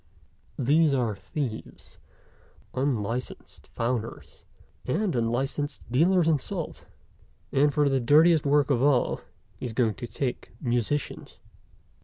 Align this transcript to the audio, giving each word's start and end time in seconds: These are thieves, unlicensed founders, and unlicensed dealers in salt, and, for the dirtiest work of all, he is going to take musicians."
These 0.57 0.95
are 0.95 1.15
thieves, 1.15 1.99
unlicensed 2.73 3.67
founders, 3.75 4.43
and 4.83 5.15
unlicensed 5.15 5.83
dealers 5.91 6.27
in 6.27 6.39
salt, 6.39 6.87
and, 7.51 7.71
for 7.71 7.87
the 7.87 7.99
dirtiest 7.99 8.43
work 8.43 8.71
of 8.71 8.81
all, 8.81 9.21
he 9.59 9.67
is 9.67 9.73
going 9.73 9.93
to 9.93 10.07
take 10.07 10.53
musicians." 10.59 11.37